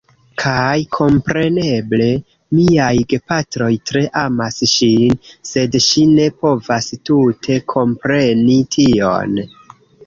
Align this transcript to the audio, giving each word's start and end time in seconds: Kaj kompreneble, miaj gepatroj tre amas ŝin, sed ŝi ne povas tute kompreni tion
Kaj 0.41 0.77
kompreneble, 0.95 2.07
miaj 2.59 2.95
gepatroj 3.13 3.69
tre 3.91 4.03
amas 4.23 4.59
ŝin, 4.75 5.15
sed 5.53 5.81
ŝi 5.91 6.09
ne 6.17 6.27
povas 6.43 6.91
tute 7.13 7.61
kompreni 7.77 8.61
tion 8.77 9.41